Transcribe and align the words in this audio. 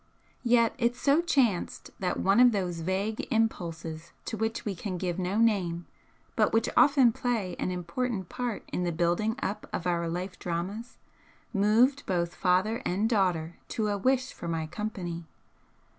Yet 0.43 0.73
it 0.79 0.95
so 0.95 1.21
chanced 1.21 1.91
that 1.99 2.19
one 2.19 2.39
of 2.39 2.51
those 2.53 2.79
vague 2.79 3.27
impulses 3.31 4.13
to 4.25 4.35
which 4.35 4.65
we 4.65 4.73
can 4.73 4.97
give 4.97 5.19
no 5.19 5.37
name, 5.37 5.85
but 6.35 6.51
which 6.53 6.67
often 6.75 7.11
play 7.11 7.55
an 7.59 7.69
important 7.69 8.27
part 8.27 8.67
in 8.73 8.83
the 8.83 8.91
building 8.91 9.35
up 9.43 9.69
of 9.71 9.85
our 9.85 10.09
life 10.09 10.39
dramas, 10.39 10.97
moved 11.53 12.07
both 12.07 12.33
father 12.33 12.81
and 12.83 13.07
daughter 13.07 13.57
to 13.67 13.89
a 13.89 13.97
wish 13.99 14.33
for 14.33 14.47
my 14.47 14.65
company. 14.65 15.25